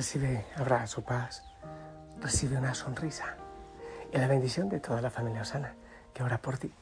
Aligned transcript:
Recibe 0.00 0.46
abrazo, 0.56 1.02
paz, 1.02 1.42
recibe 2.22 2.56
una 2.56 2.72
sonrisa 2.72 3.36
y 4.10 4.16
la 4.16 4.28
bendición 4.28 4.70
de 4.70 4.80
toda 4.80 5.02
la 5.02 5.10
familia 5.10 5.42
Osana 5.42 5.74
que 6.14 6.22
ora 6.22 6.38
por 6.38 6.56
ti. 6.56 6.72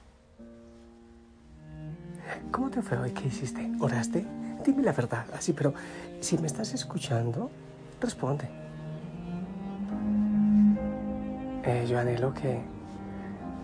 ¿Cómo 2.52 2.70
te 2.70 2.80
fue 2.80 2.96
hoy? 2.96 3.10
¿Qué 3.10 3.26
hiciste? 3.26 3.72
¿Oraste? 3.80 4.24
Dime 4.64 4.84
la 4.84 4.92
verdad, 4.92 5.26
así, 5.34 5.52
pero 5.52 5.74
si 6.20 6.38
me 6.38 6.46
estás 6.46 6.72
escuchando, 6.74 7.50
responde. 8.00 8.48
Eh, 11.64 11.86
yo 11.88 11.98
anhelo 11.98 12.32
que, 12.32 12.62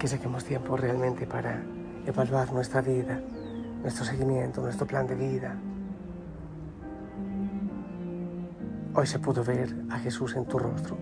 que 0.01 0.09
saquemos 0.09 0.45
tiempo 0.45 0.77
realmente 0.77 1.29
para 1.29 1.63
evaluar 2.05 2.53
nuestra 2.53 2.81
vida, 2.81 3.21
nuestro 3.83 4.05
seguimiento, 4.05 4.63
nuestro 4.63 4.85
plan 4.85 5.07
de 5.07 5.15
vida, 5.15 5.55
Hoy 8.97 9.09
se 9.09 9.19
pudo 9.19 9.43
ver 9.43 9.75
a 9.91 9.99
Jesús 9.99 10.37
en 10.37 10.45
tu 10.45 10.57
rostro, 10.57 10.97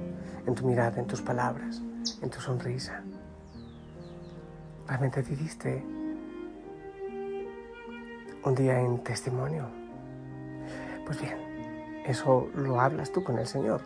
en 0.47 0.55
tu 0.55 0.67
mirada, 0.67 0.99
en 0.99 1.07
tus 1.07 1.21
palabras, 1.21 1.83
en 2.23 2.31
tu 2.31 2.41
sonrisa. 2.41 3.03
Realmente 4.89 5.21
viviste 5.21 5.85
un 8.45 8.55
día 8.55 8.81
en 8.81 9.05
testimonio. 9.05 9.67
Pues 11.05 11.21
bien, 11.21 11.37
eso 12.07 12.49
lo 12.55 12.81
hablas 12.81 13.13
tú 13.13 13.23
con 13.23 13.39
el 13.39 13.47
Señor. 13.47 13.83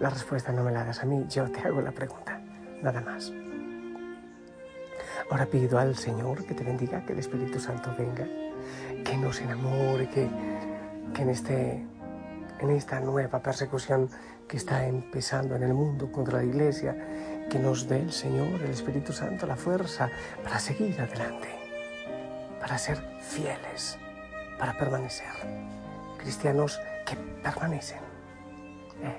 La 0.00 0.08
respuesta 0.08 0.50
no 0.50 0.64
me 0.64 0.72
la 0.72 0.84
das 0.84 1.02
a 1.02 1.04
mí, 1.04 1.26
yo 1.28 1.50
te 1.50 1.60
hago 1.60 1.82
la 1.82 1.92
pregunta, 1.92 2.40
nada 2.82 3.02
más. 3.02 3.30
Ahora 5.30 5.44
pido 5.44 5.78
al 5.78 5.96
Señor 5.96 6.46
que 6.46 6.54
te 6.54 6.64
bendiga, 6.64 7.04
que 7.04 7.12
el 7.12 7.18
Espíritu 7.18 7.60
Santo 7.60 7.94
venga, 7.98 8.26
que 9.04 9.18
nos 9.18 9.38
enamore, 9.42 10.08
que, 10.08 10.26
que 11.12 11.22
en 11.22 11.28
este 11.28 11.86
en 12.60 12.70
esta 12.70 13.00
nueva 13.00 13.40
persecución 13.40 14.08
que 14.46 14.56
está 14.56 14.86
empezando 14.86 15.56
en 15.56 15.62
el 15.62 15.74
mundo 15.74 16.10
contra 16.10 16.38
la 16.38 16.44
Iglesia, 16.44 16.96
que 17.50 17.58
nos 17.58 17.88
dé 17.88 18.00
el 18.00 18.12
Señor, 18.12 18.60
el 18.62 18.70
Espíritu 18.70 19.12
Santo, 19.12 19.46
la 19.46 19.56
fuerza 19.56 20.10
para 20.42 20.58
seguir 20.58 21.00
adelante, 21.00 21.48
para 22.60 22.78
ser 22.78 22.98
fieles, 23.20 23.98
para 24.58 24.76
permanecer. 24.76 25.32
Cristianos 26.18 26.80
que 27.06 27.16
permanecen. 27.42 28.00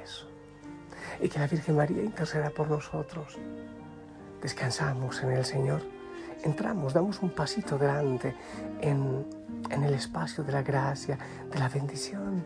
Eso. 0.04 0.28
Y 1.22 1.30
que 1.30 1.40
la 1.40 1.48
Virgen 1.48 1.76
María 1.76 2.04
interceda 2.04 2.50
por 2.50 2.70
nosotros. 2.70 3.38
Descansamos 4.42 5.22
en 5.24 5.32
el 5.32 5.46
Señor. 5.46 5.82
Entramos, 6.44 6.94
damos 6.94 7.22
un 7.22 7.32
pasito 7.32 7.76
adelante 7.76 8.36
en, 8.82 9.26
en 9.70 9.84
el 9.84 9.94
espacio 9.94 10.44
de 10.44 10.54
la 10.54 10.62
gracia, 10.62 11.18
de 11.52 11.60
la 11.60 11.68
bendición 11.68 12.46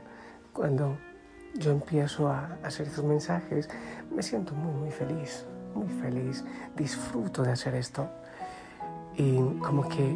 cuando 0.53 0.97
yo 1.55 1.71
empiezo 1.71 2.29
a 2.29 2.57
hacer 2.63 2.87
estos 2.87 3.03
mensajes, 3.03 3.69
me 4.15 4.23
siento 4.23 4.53
muy, 4.53 4.73
muy 4.73 4.91
feliz, 4.91 5.45
muy 5.75 5.87
feliz. 5.87 6.43
Disfruto 6.75 7.43
de 7.43 7.51
hacer 7.51 7.75
esto 7.75 8.09
y 9.17 9.37
como 9.59 9.87
que 9.89 10.15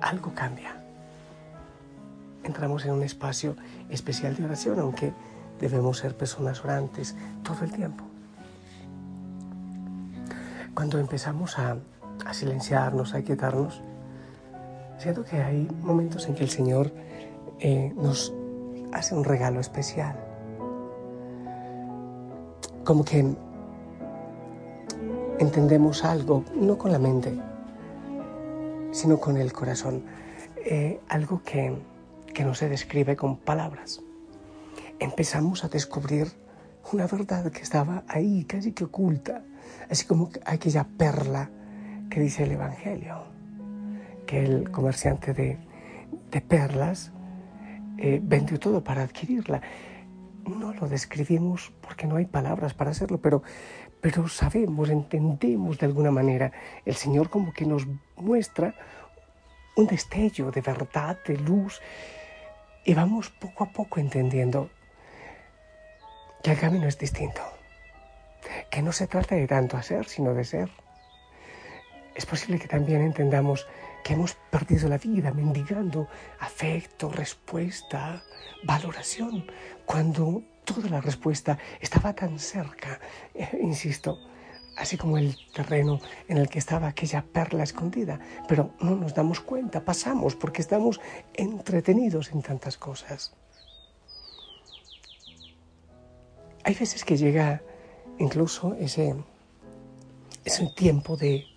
algo 0.00 0.32
cambia. 0.34 0.82
Entramos 2.44 2.84
en 2.84 2.92
un 2.92 3.02
espacio 3.02 3.56
especial 3.88 4.36
de 4.36 4.44
oración, 4.44 4.78
aunque 4.78 5.12
debemos 5.60 5.98
ser 5.98 6.16
personas 6.16 6.64
orantes 6.64 7.16
todo 7.42 7.64
el 7.64 7.72
tiempo. 7.72 8.04
Cuando 10.74 10.98
empezamos 10.98 11.58
a, 11.58 11.78
silenciarnos, 12.32 13.14
a 13.14 13.22
quietarnos, 13.22 13.82
siento 14.98 15.24
que 15.24 15.42
hay 15.42 15.68
momentos 15.80 16.26
en 16.28 16.34
que 16.34 16.44
el 16.44 16.50
Señor 16.50 16.92
eh, 17.60 17.92
nos 17.96 18.32
hace 18.96 19.14
un 19.14 19.24
regalo 19.24 19.60
especial. 19.60 20.16
Como 22.84 23.04
que 23.04 23.34
entendemos 25.38 26.04
algo, 26.04 26.44
no 26.54 26.78
con 26.78 26.92
la 26.92 26.98
mente, 26.98 27.38
sino 28.92 29.18
con 29.18 29.36
el 29.36 29.52
corazón. 29.52 30.04
Eh, 30.56 31.00
algo 31.08 31.42
que, 31.44 31.76
que 32.32 32.44
no 32.44 32.54
se 32.54 32.68
describe 32.68 33.16
con 33.16 33.36
palabras. 33.36 34.00
Empezamos 34.98 35.64
a 35.64 35.68
descubrir 35.68 36.28
una 36.92 37.06
verdad 37.06 37.50
que 37.50 37.62
estaba 37.62 38.04
ahí, 38.08 38.44
casi 38.44 38.72
que 38.72 38.84
oculta, 38.84 39.42
así 39.90 40.06
como 40.06 40.30
aquella 40.44 40.84
perla 40.96 41.50
que 42.08 42.20
dice 42.20 42.44
el 42.44 42.52
Evangelio, 42.52 43.24
que 44.26 44.44
el 44.44 44.70
comerciante 44.70 45.34
de, 45.34 45.58
de 46.30 46.40
perlas 46.40 47.12
eh, 47.98 48.20
vendió 48.22 48.58
todo 48.58 48.82
para 48.82 49.02
adquirirla. 49.02 49.60
No 50.44 50.72
lo 50.72 50.88
describimos 50.88 51.72
porque 51.80 52.06
no 52.06 52.16
hay 52.16 52.26
palabras 52.26 52.74
para 52.74 52.90
hacerlo, 52.90 53.18
pero, 53.20 53.42
pero 54.00 54.28
sabemos, 54.28 54.90
entendemos 54.90 55.78
de 55.78 55.86
alguna 55.86 56.10
manera. 56.10 56.52
El 56.84 56.94
Señor 56.94 57.30
como 57.30 57.52
que 57.52 57.66
nos 57.66 57.86
muestra 58.16 58.74
un 59.76 59.86
destello 59.86 60.50
de 60.50 60.60
verdad, 60.60 61.18
de 61.26 61.36
luz, 61.36 61.80
y 62.84 62.94
vamos 62.94 63.30
poco 63.30 63.64
a 63.64 63.72
poco 63.72 63.98
entendiendo 63.98 64.70
que 66.42 66.52
el 66.52 66.58
camino 66.58 66.86
es 66.86 66.96
distinto, 66.96 67.42
que 68.70 68.80
no 68.80 68.92
se 68.92 69.08
trata 69.08 69.34
de 69.34 69.48
tanto 69.48 69.76
hacer, 69.76 70.06
sino 70.06 70.32
de 70.32 70.44
ser. 70.44 70.70
Es 72.14 72.24
posible 72.24 72.58
que 72.58 72.68
también 72.68 73.02
entendamos 73.02 73.66
que 74.06 74.14
hemos 74.14 74.34
perdido 74.52 74.88
la 74.88 74.98
vida 74.98 75.32
mendigando 75.32 76.06
afecto, 76.38 77.10
respuesta, 77.10 78.22
valoración, 78.62 79.44
cuando 79.84 80.44
toda 80.64 80.88
la 80.88 81.00
respuesta 81.00 81.58
estaba 81.80 82.12
tan 82.12 82.38
cerca, 82.38 83.00
eh, 83.34 83.58
insisto, 83.60 84.16
así 84.76 84.96
como 84.96 85.18
el 85.18 85.36
terreno 85.52 85.98
en 86.28 86.36
el 86.36 86.48
que 86.48 86.60
estaba 86.60 86.86
aquella 86.86 87.24
perla 87.24 87.64
escondida, 87.64 88.20
pero 88.46 88.70
no 88.78 88.94
nos 88.94 89.12
damos 89.12 89.40
cuenta, 89.40 89.84
pasamos 89.84 90.36
porque 90.36 90.62
estamos 90.62 91.00
entretenidos 91.34 92.30
en 92.30 92.42
tantas 92.42 92.76
cosas. 92.76 93.34
Hay 96.62 96.74
veces 96.74 97.04
que 97.04 97.16
llega 97.16 97.60
incluso 98.18 98.74
ese, 98.74 99.16
ese 100.44 100.66
tiempo 100.76 101.16
de 101.16 101.55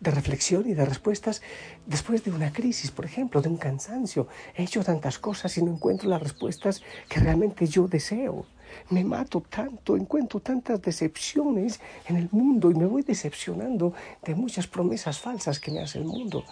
de 0.00 0.10
reflexión 0.10 0.68
y 0.68 0.74
de 0.74 0.84
respuestas 0.84 1.42
después 1.86 2.24
de 2.24 2.30
una 2.30 2.52
crisis, 2.52 2.90
por 2.90 3.04
ejemplo, 3.04 3.42
de 3.42 3.48
un 3.48 3.56
cansancio. 3.56 4.28
He 4.54 4.62
hecho 4.62 4.84
tantas 4.84 5.18
cosas 5.18 5.56
y 5.58 5.62
no 5.62 5.72
encuentro 5.72 6.08
las 6.08 6.22
respuestas 6.22 6.82
que 7.08 7.20
realmente 7.20 7.66
yo 7.66 7.88
deseo. 7.88 8.46
Me 8.90 9.02
mato 9.02 9.40
tanto, 9.40 9.96
encuentro 9.96 10.40
tantas 10.40 10.80
decepciones 10.82 11.80
en 12.06 12.16
el 12.16 12.28
mundo 12.30 12.70
y 12.70 12.74
me 12.74 12.86
voy 12.86 13.02
decepcionando 13.02 13.94
de 14.22 14.34
muchas 14.34 14.66
promesas 14.66 15.18
falsas 15.18 15.58
que 15.58 15.70
me 15.70 15.80
hace 15.80 15.98
el 15.98 16.04
mundo. 16.04 16.44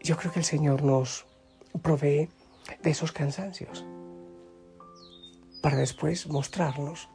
Yo 0.00 0.16
creo 0.16 0.32
que 0.32 0.40
el 0.40 0.44
Señor 0.44 0.82
nos 0.82 1.26
provee 1.80 2.28
de 2.82 2.90
esos 2.90 3.12
cansancios 3.12 3.84
para 5.62 5.78
después 5.78 6.26
mostrarnos 6.26 7.08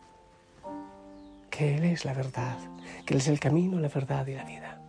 Él 1.60 1.84
es 1.84 2.06
la 2.06 2.14
verdad, 2.14 2.58
que 3.06 3.14
Él 3.14 3.20
es 3.20 3.28
el 3.28 3.40
camino, 3.40 3.80
la 3.80 3.90
verdad 3.90 4.26
y 4.28 4.34
la 4.34 4.46
vida. 4.46 4.82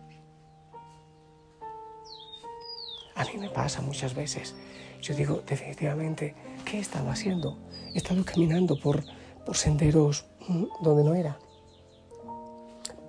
A 3.15 3.25
mí 3.25 3.37
me 3.37 3.49
pasa 3.49 3.81
muchas 3.81 4.15
veces. 4.15 4.55
Yo 5.01 5.13
digo 5.13 5.43
definitivamente, 5.45 6.33
¿qué 6.63 6.77
he 6.77 6.79
estado 6.79 7.09
haciendo? 7.09 7.57
He 7.93 7.97
estado 7.97 8.23
caminando 8.23 8.79
por, 8.79 9.03
por 9.45 9.57
senderos 9.57 10.25
mm, 10.47 10.63
donde 10.81 11.03
no 11.03 11.13
era. 11.13 11.37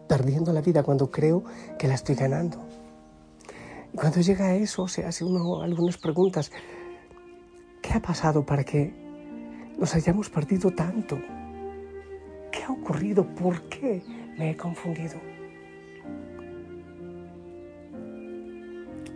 Perdiendo 0.09 0.53
la 0.53 0.61
vida 0.61 0.83
cuando 0.83 1.11
creo 1.11 1.45
que 1.79 1.87
la 1.87 1.95
estoy 1.95 2.17
ganando. 2.17 2.59
Y 3.93 3.97
cuando 3.97 4.21
llega 4.21 4.47
a 4.47 4.55
eso, 4.57 4.89
se 4.89 5.07
hace 5.07 5.25
uno 5.25 5.63
algunas 5.63 5.99
preguntas. 5.99 6.51
¿Qué 7.81 7.93
ha 7.93 8.01
pasado 8.01 8.45
para 8.45 8.65
que 8.65 8.93
nos 9.79 9.95
hayamos 9.95 10.31
perdido 10.31 10.73
tanto? 10.73 11.19
¿Qué 12.63 12.69
ha 12.69 12.73
ocurrido? 12.77 13.27
¿Por 13.27 13.61
qué 13.63 14.01
me 14.39 14.53
he 14.53 14.57
confundido? 14.57 15.17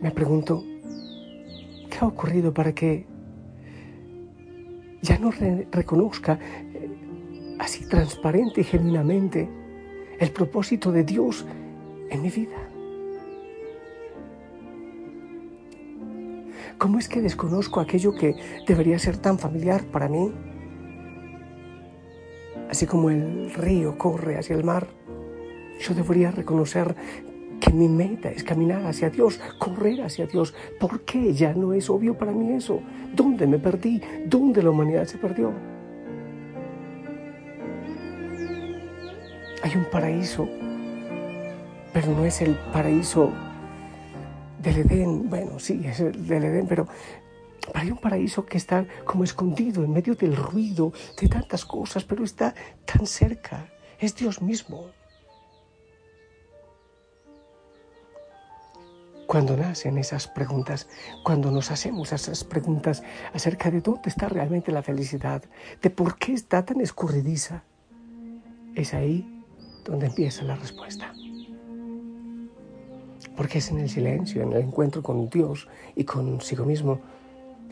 Me 0.02 0.10
pregunto, 0.10 0.64
¿qué 1.88 1.96
ha 2.00 2.08
ocurrido 2.08 2.52
para 2.52 2.75
que 2.75 3.06
ya 5.00 5.16
no 5.20 5.31
reconozca 5.31 6.40
eh, 6.75 7.56
así 7.60 7.88
transparente 7.88 8.62
y 8.62 8.64
genuinamente 8.64 9.49
el 10.19 10.32
propósito 10.32 10.90
de 10.90 11.04
Dios 11.04 11.46
en 12.10 12.22
mi 12.22 12.31
vida? 12.31 12.58
¿Cómo 16.78 16.99
es 16.99 17.08
que 17.08 17.20
desconozco 17.20 17.78
aquello 17.78 18.12
que 18.12 18.34
debería 18.66 18.99
ser 18.99 19.19
tan 19.19 19.38
familiar 19.38 19.84
para 19.84 20.08
mí? 20.08 20.32
Así 22.70 22.86
como 22.86 23.10
el 23.10 23.52
río 23.54 23.96
corre 23.96 24.38
hacia 24.38 24.56
el 24.56 24.64
mar, 24.64 24.86
yo 25.80 25.94
debería 25.94 26.30
reconocer 26.30 26.94
que 27.60 27.72
mi 27.72 27.88
meta 27.88 28.30
es 28.30 28.44
caminar 28.44 28.84
hacia 28.86 29.10
Dios, 29.10 29.40
correr 29.58 30.02
hacia 30.02 30.26
Dios. 30.26 30.54
¿Por 30.78 31.02
qué 31.02 31.32
ya 31.32 31.54
no 31.54 31.72
es 31.72 31.88
obvio 31.88 32.16
para 32.16 32.32
mí 32.32 32.52
eso? 32.54 32.80
¿Dónde 33.14 33.46
me 33.46 33.58
perdí? 33.58 34.00
¿Dónde 34.26 34.62
la 34.62 34.70
humanidad 34.70 35.04
se 35.04 35.18
perdió? 35.18 35.52
Hay 39.62 39.74
un 39.74 39.84
paraíso, 39.90 40.48
pero 41.92 42.12
no 42.12 42.24
es 42.24 42.42
el 42.42 42.56
paraíso 42.72 43.32
del 44.62 44.78
Edén. 44.78 45.28
Bueno, 45.28 45.58
sí, 45.58 45.82
es 45.84 46.00
el 46.00 46.26
del 46.26 46.44
Edén, 46.44 46.66
pero 46.66 46.86
hay 47.74 47.90
un 47.90 47.98
paraíso 47.98 48.44
que 48.44 48.58
está 48.58 48.86
como 49.04 49.24
escondido 49.24 49.84
en 49.84 49.92
medio 49.92 50.14
del 50.14 50.36
ruido, 50.36 50.92
de 51.20 51.28
tantas 51.28 51.64
cosas, 51.64 52.04
pero 52.04 52.24
está 52.24 52.54
tan 52.84 53.06
cerca. 53.06 53.68
Es 53.98 54.14
Dios 54.14 54.42
mismo. 54.42 54.90
Cuando 59.26 59.56
nacen 59.56 59.98
esas 59.98 60.28
preguntas, 60.28 60.88
cuando 61.24 61.50
nos 61.50 61.72
hacemos 61.72 62.12
esas 62.12 62.44
preguntas 62.44 63.02
acerca 63.34 63.70
de 63.70 63.80
dónde 63.80 64.08
está 64.08 64.28
realmente 64.28 64.70
la 64.70 64.82
felicidad, 64.82 65.42
de 65.82 65.90
por 65.90 66.16
qué 66.16 66.32
está 66.32 66.64
tan 66.64 66.80
escurridiza, 66.80 67.64
es 68.76 68.94
ahí 68.94 69.42
donde 69.84 70.06
empieza 70.06 70.44
la 70.44 70.54
respuesta. 70.54 71.12
Porque 73.36 73.58
es 73.58 73.70
en 73.70 73.80
el 73.80 73.90
silencio, 73.90 74.42
en 74.42 74.52
el 74.52 74.62
encuentro 74.62 75.02
con 75.02 75.28
Dios 75.28 75.68
y 75.96 76.04
consigo 76.04 76.64
mismo, 76.64 77.00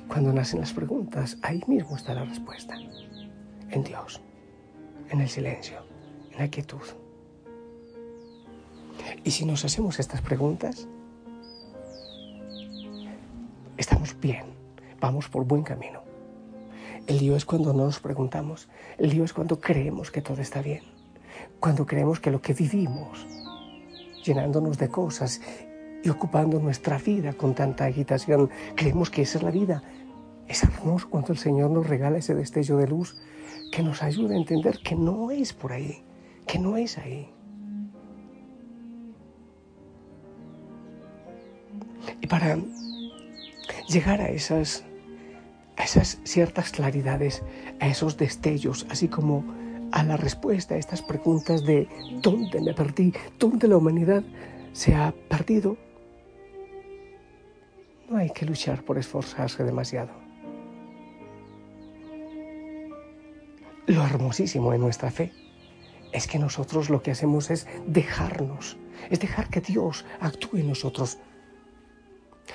cuando 0.08 0.32
nacen 0.32 0.60
las 0.60 0.72
preguntas, 0.72 1.38
ahí 1.42 1.62
mismo 1.66 1.96
está 1.96 2.14
la 2.14 2.24
respuesta. 2.24 2.76
En 3.70 3.82
Dios, 3.82 4.20
en 5.10 5.20
el 5.20 5.28
silencio, 5.28 5.78
en 6.32 6.38
la 6.38 6.48
quietud. 6.48 6.82
Y 9.24 9.30
si 9.30 9.44
nos 9.44 9.64
hacemos 9.64 9.98
estas 9.98 10.20
preguntas, 10.20 10.86
estamos 13.76 14.18
bien, 14.20 14.44
vamos 15.00 15.28
por 15.28 15.44
buen 15.44 15.62
camino. 15.62 16.02
El 17.06 17.18
lío 17.18 17.36
es 17.36 17.44
cuando 17.44 17.72
no 17.72 17.84
nos 17.84 18.00
preguntamos, 18.00 18.68
el 18.98 19.10
lío 19.10 19.24
es 19.24 19.32
cuando 19.32 19.60
creemos 19.60 20.10
que 20.10 20.22
todo 20.22 20.40
está 20.40 20.62
bien, 20.62 20.82
cuando 21.60 21.84
creemos 21.86 22.20
que 22.20 22.30
lo 22.30 22.40
que 22.40 22.54
vivimos, 22.54 23.26
llenándonos 24.24 24.78
de 24.78 24.88
cosas 24.88 25.40
y 26.02 26.08
ocupando 26.08 26.58
nuestra 26.60 26.98
vida 26.98 27.34
con 27.34 27.54
tanta 27.54 27.84
agitación, 27.84 28.50
creemos 28.74 29.10
que 29.10 29.22
esa 29.22 29.38
es 29.38 29.44
la 29.44 29.50
vida. 29.50 29.82
Es 30.54 30.62
hermoso 30.62 31.10
cuando 31.10 31.32
el 31.32 31.38
Señor 31.40 31.72
nos 31.72 31.88
regala 31.88 32.18
ese 32.18 32.32
destello 32.32 32.76
de 32.76 32.86
luz 32.86 33.16
que 33.72 33.82
nos 33.82 34.04
ayuda 34.04 34.34
a 34.34 34.38
entender 34.38 34.78
que 34.84 34.94
no 34.94 35.32
es 35.32 35.52
por 35.52 35.72
ahí, 35.72 36.04
que 36.46 36.60
no 36.60 36.76
es 36.76 36.96
ahí. 36.96 37.28
Y 42.20 42.28
para 42.28 42.56
llegar 43.88 44.20
a 44.20 44.28
esas, 44.28 44.84
a 45.76 45.82
esas 45.82 46.20
ciertas 46.22 46.70
claridades, 46.70 47.42
a 47.80 47.88
esos 47.88 48.16
destellos, 48.16 48.86
así 48.90 49.08
como 49.08 49.44
a 49.90 50.04
la 50.04 50.16
respuesta 50.16 50.76
a 50.76 50.78
estas 50.78 51.02
preguntas 51.02 51.64
de 51.66 51.88
dónde 52.22 52.60
me 52.60 52.74
perdí, 52.74 53.12
dónde 53.40 53.66
la 53.66 53.76
humanidad 53.76 54.22
se 54.72 54.94
ha 54.94 55.12
perdido, 55.28 55.76
no 58.08 58.18
hay 58.18 58.30
que 58.30 58.46
luchar 58.46 58.84
por 58.84 58.98
esforzarse 58.98 59.64
demasiado. 59.64 60.22
Hermosísimo 64.06 64.72
de 64.72 64.78
nuestra 64.78 65.10
fe 65.10 65.32
es 66.12 66.28
que 66.28 66.38
nosotros 66.38 66.90
lo 66.90 67.02
que 67.02 67.10
hacemos 67.10 67.50
es 67.50 67.66
dejarnos, 67.86 68.76
es 69.10 69.18
dejar 69.18 69.50
que 69.50 69.60
Dios 69.60 70.04
actúe 70.20 70.58
en 70.58 70.68
nosotros. 70.68 71.18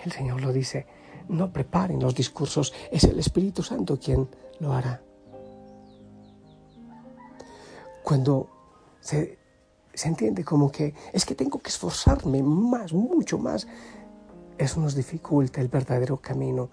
El 0.05 0.13
Señor 0.13 0.41
lo 0.41 0.53
dice, 0.53 0.87
no 1.27 1.51
preparen 1.51 1.99
los 1.99 2.15
discursos, 2.15 2.73
es 2.89 3.03
el 3.03 3.19
Espíritu 3.19 3.61
Santo 3.61 3.99
quien 3.99 4.29
lo 4.59 4.71
hará. 4.71 5.01
Cuando 8.01 8.49
se, 9.01 9.37
entiende 10.05 10.45
como 10.45 10.71
que 10.71 10.93
es 11.11 11.25
que 11.25 11.35
tengo 11.35 11.59
que 11.59 11.69
esforzarme 11.69 12.41
más, 12.41 12.93
mucho 12.93 13.37
más, 13.37 13.67
eso 14.57 14.79
nos 14.79 14.95
dificulta 14.95 15.59
el 15.59 15.67
verdadero 15.67 16.15
camino, 16.15 16.69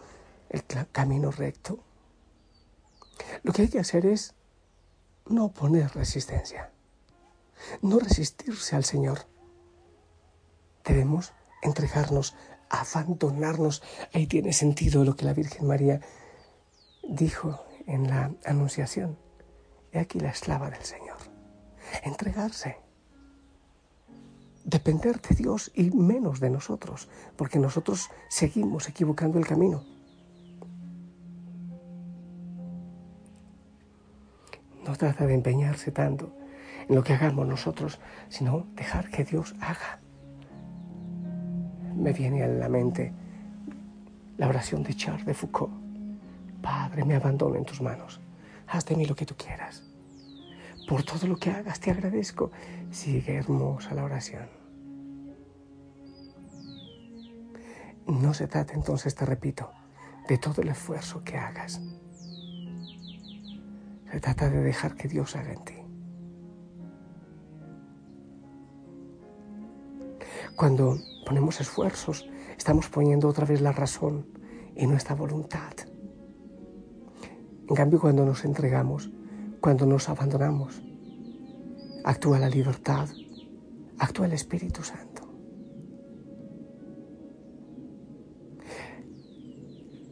el 0.51 0.63
camino 0.93 1.33
recto. 1.33 1.81
Lo 3.43 3.53
que 3.53 3.63
hay 3.63 3.69
que 3.69 3.81
hacer 3.81 4.07
es 4.07 4.36
no 5.29 5.53
poner 5.53 5.91
resistencia, 5.95 6.71
no 7.83 7.99
resistirse 7.99 8.77
al 8.77 8.85
Señor. 8.85 9.27
Debemos 10.85 11.33
entregarnos 11.63 12.35
abandonarnos. 12.69 13.83
Ahí 14.13 14.27
tiene 14.27 14.53
sentido 14.53 15.05
lo 15.05 15.17
que 15.17 15.25
la 15.25 15.33
Virgen 15.33 15.67
María 15.67 16.01
dijo 17.09 17.65
en 17.87 18.09
la 18.09 18.33
Anunciación. 18.45 19.19
He 19.93 19.99
aquí 19.99 20.21
la 20.21 20.31
esclava 20.31 20.71
del 20.71 20.83
Señor. 20.83 21.17
Entregarse. 22.03 22.79
Depender 24.65 25.21
de 25.21 25.37
Dios 25.37 25.71
y 25.75 25.91
menos 25.93 26.41
de 26.41 26.51
nosotros, 26.51 27.09
porque 27.37 27.61
nosotros 27.61 28.11
seguimos 28.29 28.89
equivocando 28.89 29.39
el 29.39 29.47
camino. 29.47 29.85
No 34.87 34.97
trata 34.97 35.27
de 35.27 35.35
empeñarse 35.35 35.91
tanto 35.91 36.33
en 36.89 36.95
lo 36.95 37.03
que 37.03 37.15
hagamos 37.15 37.47
nosotros, 37.47 38.01
sino 38.29 38.67
dejar 38.75 39.11
que 39.11 39.25
Dios 39.25 39.55
haga 39.61 40.01
me 41.97 42.13
viene 42.13 42.43
a 42.43 42.47
la 42.47 42.69
mente 42.69 43.13
la 44.37 44.49
oración 44.49 44.83
de 44.83 44.95
Charles 44.95 45.27
de 45.27 45.35
Foucault. 45.35 45.73
Padre, 46.63 47.05
me 47.05 47.15
abandono 47.15 47.57
en 47.57 47.65
tus 47.65 47.81
manos. 47.81 48.21
Haz 48.69 48.85
de 48.87 48.97
mí 48.97 49.07
lo 49.07 49.15
que 49.15 49.27
tú 49.27 49.35
quieras. 49.37 49.83
Por 50.89 51.03
todo 51.03 51.27
lo 51.27 51.37
que 51.37 51.51
hagas 51.51 51.81
te 51.81 51.91
agradezco. 51.91 52.51
Sigue 52.91 53.37
hermosa 53.37 53.95
la 53.95 54.05
oración. 54.05 54.49
No 58.07 58.35
se 58.35 58.47
trata 58.47 58.75
entonces, 58.75 59.15
te 59.15 59.25
repito, 59.25 59.73
de 60.29 60.39
todo 60.39 60.63
el 60.63 60.69
esfuerzo 60.69 61.25
que 61.25 61.37
hagas. 61.37 61.81
Se 64.11 64.21
trata 64.21 64.49
de 64.49 64.63
dejar 64.63 64.95
que 64.95 65.09
Dios 65.09 65.37
haga 65.37 65.53
en 65.53 65.65
ti. 65.65 65.75
Cuando 70.57 70.99
ponemos 71.27 71.61
esfuerzos, 71.61 72.29
estamos 72.57 72.89
poniendo 72.89 73.29
otra 73.29 73.45
vez 73.45 73.61
la 73.61 73.73
razón 73.73 74.27
y 74.75 74.87
nuestra 74.87 75.15
voluntad. 75.15 75.73
En 77.69 77.75
cambio, 77.75 78.01
cuando 78.01 78.25
nos 78.25 78.45
entregamos, 78.45 79.11
cuando 79.61 79.87
nos 79.87 80.09
abandonamos, 80.09 80.83
actúa 82.05 82.39
la 82.39 82.49
libertad, 82.49 83.09
actúa 83.99 84.27
el 84.27 84.33
Espíritu 84.33 84.83
Santo. 84.83 85.23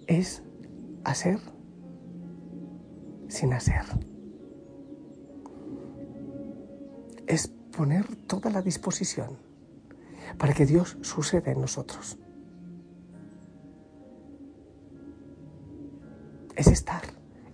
Es 0.06 0.42
hacer 1.04 1.38
sin 3.34 3.52
hacer. 3.52 3.82
Es 7.26 7.48
poner 7.76 8.06
toda 8.26 8.50
la 8.50 8.62
disposición 8.62 9.36
para 10.38 10.54
que 10.54 10.66
Dios 10.66 10.96
suceda 11.02 11.50
en 11.50 11.60
nosotros. 11.60 12.16
Es 16.54 16.68
estar 16.68 17.02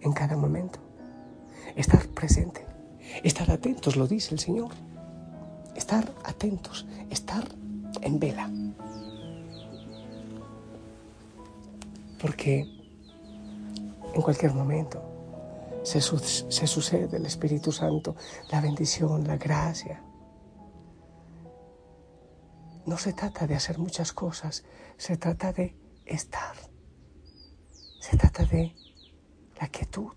en 0.00 0.12
cada 0.12 0.36
momento. 0.36 0.78
Estar 1.76 2.06
presente, 2.08 2.66
estar 3.22 3.50
atentos, 3.50 3.96
lo 3.96 4.06
dice 4.06 4.34
el 4.34 4.40
Señor. 4.40 4.72
Estar 5.74 6.12
atentos, 6.24 6.86
estar 7.08 7.44
en 8.02 8.18
vela. 8.18 8.50
Porque 12.20 12.66
en 14.12 14.20
cualquier 14.20 14.52
momento 14.52 15.09
se, 15.82 16.00
sucede 16.00 17.16
el 17.16 17.26
Espíritu 17.26 17.72
Santo, 17.72 18.16
la 18.50 18.60
bendición, 18.60 19.26
la 19.26 19.36
gracia. 19.36 20.02
No 22.86 22.96
se 22.96 23.12
trata 23.12 23.46
de 23.46 23.54
hacer 23.54 23.78
muchas 23.78 24.12
cosas, 24.12 24.64
se 24.96 25.16
trata 25.16 25.52
de 25.52 25.76
estar. 26.04 26.56
Se 28.00 28.16
trata 28.16 28.44
de 28.44 28.74
la 29.60 29.68
quietud, 29.68 30.14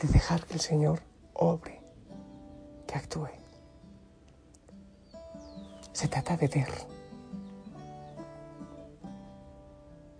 de 0.00 0.08
dejar 0.08 0.46
que 0.46 0.54
el 0.54 0.60
Señor 0.60 1.02
obre, 1.34 1.82
que 2.86 2.94
actúe. 2.94 3.28
Se 5.92 6.08
trata 6.08 6.36
de 6.36 6.48
ver, 6.48 6.72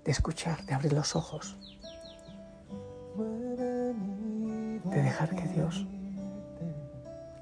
de 0.05 0.11
escuchar, 0.11 0.65
de 0.67 0.75
abrir 0.75 0.93
los 0.93 1.17
ojos, 1.17 1.57
de 4.93 5.03
dejar 5.03 5.31
que 5.31 5.49
Dios 5.49 5.87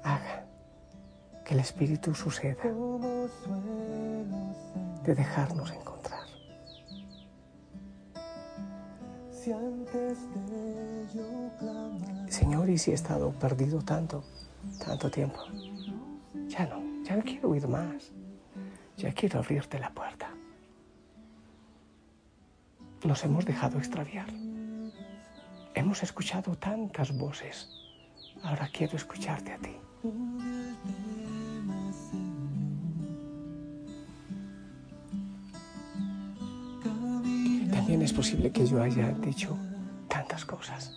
haga, 0.03 0.45
que 1.45 1.53
el 1.53 1.59
Espíritu 1.59 2.15
suceda, 2.15 2.63
de 5.03 5.15
dejarnos 5.15 5.71
encontrar. 5.71 6.25
Señor, 12.29 12.69
¿y 12.69 12.77
si 12.77 12.91
he 12.91 12.93
estado 12.93 13.31
perdido 13.31 13.81
tanto, 13.81 14.23
tanto 14.85 15.11
tiempo? 15.11 15.39
Ya 16.47 16.65
no, 16.65 17.03
ya 17.03 17.15
no 17.15 17.23
quiero 17.23 17.49
huir 17.49 17.67
más. 17.67 18.11
Ya 18.97 19.11
quiero 19.13 19.39
abrirte 19.39 19.79
la 19.79 19.89
puerta. 19.89 20.29
Nos 23.03 23.23
hemos 23.23 23.45
dejado 23.45 23.79
extraviar. 23.79 24.27
Hemos 25.73 26.03
escuchado 26.03 26.55
tantas 26.57 27.17
voces. 27.17 27.69
Ahora 28.43 28.69
quiero 28.71 28.97
escucharte 28.97 29.53
a 29.53 29.57
ti. 29.57 29.75
También 37.71 38.01
es 38.01 38.11
posible 38.11 38.51
que 38.51 38.65
yo 38.65 38.81
haya 38.81 39.11
dicho 39.13 39.57
tantas 40.09 40.43
cosas, 40.43 40.91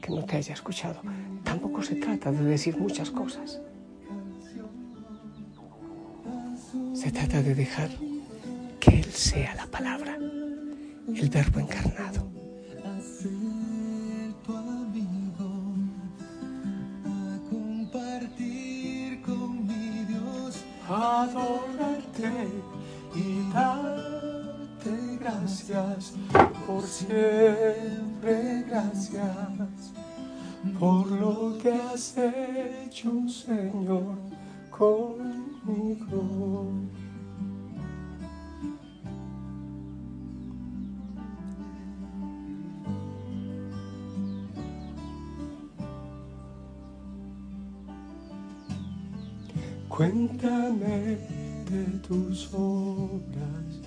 que 0.00 0.10
no 0.10 0.24
te 0.24 0.36
haya 0.36 0.54
escuchado. 0.54 1.00
Tampoco 1.42 1.82
se 1.82 1.96
trata 1.96 2.30
de 2.30 2.44
decir 2.44 2.78
muchas 2.78 3.10
cosas. 3.10 3.60
Se 6.94 7.10
trata 7.10 7.42
de 7.42 7.54
dejar 7.54 7.90
que 8.78 9.00
Él 9.00 9.04
sea 9.06 9.54
la 9.56 9.66
palabra, 9.66 10.16
el 10.16 11.30
verbo 11.30 11.60
encarnado. 11.60 12.37
Por 26.66 26.82
siempre, 26.82 28.64
gracias 28.66 29.92
por 30.78 31.10
lo 31.10 31.58
que 31.58 31.72
has 31.72 32.16
hecho, 32.16 33.28
Señor, 33.28 34.16
conmigo. 34.70 36.72
Cuéntame 49.88 51.18
de 51.68 51.84
tus 52.06 52.54
obras, 52.54 53.77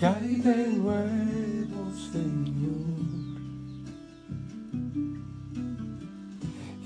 ¿qué 0.00 0.06
hay 0.06 0.36
de 0.36 0.68
nuevo, 0.78 1.92
Señor? 2.10 2.80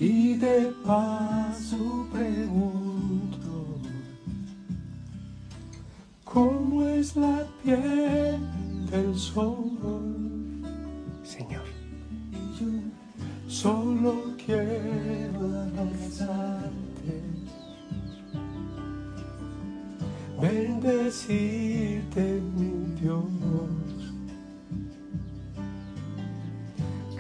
Y 0.00 0.34
de 0.34 0.72
paso 0.84 2.08
pregunto, 2.12 3.78
¿cómo 6.24 6.82
es 6.82 7.14
la 7.14 7.46
piel 7.62 8.40
del 8.90 9.16
sol? 9.16 10.13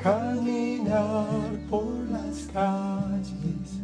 Caminar 0.04 1.26
por 1.70 1.86
las 2.10 2.46
calles 2.52 3.80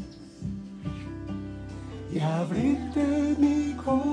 y 2.12 2.20
abrirte 2.20 3.34
mi 3.38 3.72
corazón. 3.72 4.10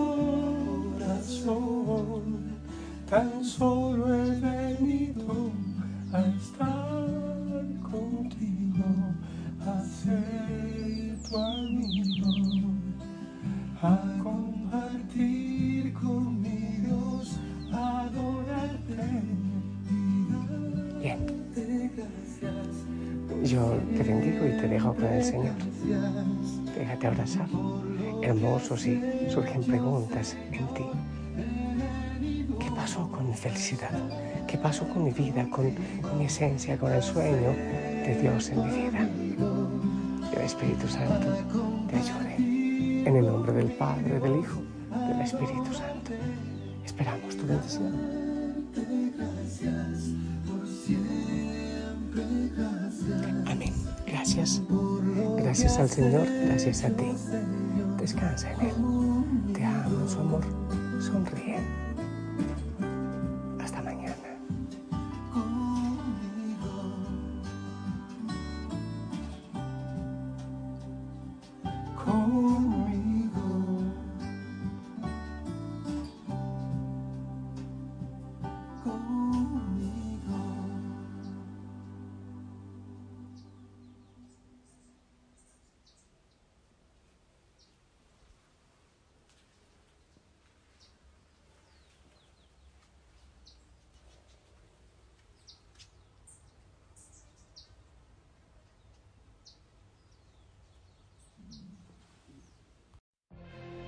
Tan 3.09 3.43
solo 3.43 4.13
he 4.15 4.39
venido 4.39 5.51
Yo 23.47 23.79
te 23.95 24.03
bendigo 24.03 24.45
y 24.45 24.51
te 24.59 24.67
dejo 24.67 24.93
con 24.93 25.05
el 25.05 25.23
Señor. 25.23 25.53
Déjate 26.77 27.07
abrazar. 27.07 27.47
Hermoso, 28.21 28.75
sí, 28.75 29.01
surgen 29.29 29.63
preguntas 29.63 30.35
en 30.51 30.67
ti. 30.73 30.83
¿Qué 32.59 32.69
pasó 32.75 33.09
con 33.09 33.29
mi 33.29 33.33
felicidad? 33.33 33.91
¿Qué 34.47 34.57
pasó 34.57 34.85
con 34.89 35.05
mi 35.05 35.11
vida, 35.11 35.49
con, 35.49 35.73
mi 36.17 36.25
esencia, 36.25 36.77
con 36.77 36.91
el 36.91 37.01
sueño 37.01 37.53
de 38.05 38.17
Dios 38.21 38.49
en 38.49 38.65
mi 38.65 38.71
vida? 38.81 39.09
Que 40.29 40.35
el 40.39 40.45
Espíritu 40.45 40.87
Santo 40.89 41.33
te 41.89 41.95
ayude. 41.95 42.35
En 43.07 43.15
el 43.15 43.25
nombre 43.25 43.53
del 43.53 43.71
Padre, 43.71 44.19
del 44.19 44.39
Hijo, 44.41 44.61
del 45.07 45.21
Espíritu 45.21 45.73
Santo. 45.73 46.11
Esperamos 46.85 47.37
tu 47.37 47.47
bendición. 47.47 48.17
Amén. 53.45 53.73
Gracias. 54.05 54.61
Gracias 55.37 55.77
al 55.77 55.89
Señor. 55.89 56.27
Gracias 56.45 56.83
a 56.83 56.89
ti. 56.89 57.05
Descansa 57.99 58.51
en 58.53 58.61
Él. 58.61 59.53
Te 59.53 59.63
amo 59.63 60.07
su 60.07 60.19
amor. 60.19 60.43
Sonríe. 60.99 61.86